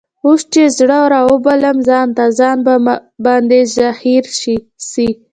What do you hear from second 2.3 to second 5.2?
ځان په ما باندي زهیر سي